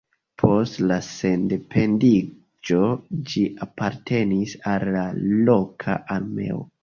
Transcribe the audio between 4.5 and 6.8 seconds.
al la loka armeo.